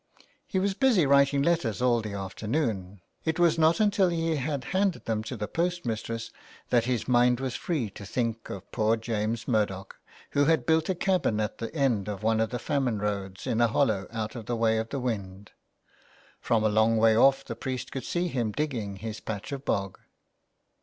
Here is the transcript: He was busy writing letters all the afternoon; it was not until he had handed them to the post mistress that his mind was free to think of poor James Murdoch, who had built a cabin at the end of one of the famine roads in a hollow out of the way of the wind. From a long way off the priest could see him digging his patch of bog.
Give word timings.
He 0.47 0.57
was 0.57 0.73
busy 0.73 1.05
writing 1.05 1.43
letters 1.43 1.79
all 1.79 2.01
the 2.01 2.15
afternoon; 2.15 3.01
it 3.23 3.37
was 3.37 3.59
not 3.59 3.79
until 3.79 4.07
he 4.09 4.35
had 4.37 4.63
handed 4.73 5.05
them 5.05 5.21
to 5.25 5.37
the 5.37 5.47
post 5.47 5.85
mistress 5.85 6.31
that 6.71 6.85
his 6.85 7.07
mind 7.07 7.39
was 7.39 7.53
free 7.53 7.91
to 7.91 8.03
think 8.03 8.49
of 8.49 8.71
poor 8.71 8.97
James 8.97 9.47
Murdoch, 9.47 9.97
who 10.31 10.45
had 10.45 10.65
built 10.65 10.89
a 10.89 10.95
cabin 10.95 11.39
at 11.39 11.59
the 11.59 11.71
end 11.75 12.07
of 12.07 12.23
one 12.23 12.39
of 12.39 12.49
the 12.49 12.57
famine 12.57 12.97
roads 12.97 13.45
in 13.45 13.61
a 13.61 13.67
hollow 13.67 14.07
out 14.11 14.35
of 14.35 14.47
the 14.47 14.55
way 14.55 14.79
of 14.79 14.89
the 14.89 14.99
wind. 14.99 15.51
From 16.39 16.63
a 16.63 16.67
long 16.69 16.97
way 16.97 17.15
off 17.15 17.45
the 17.45 17.55
priest 17.55 17.91
could 17.91 18.03
see 18.03 18.27
him 18.27 18.51
digging 18.51 18.95
his 18.95 19.19
patch 19.19 19.51
of 19.51 19.65
bog. 19.65 19.99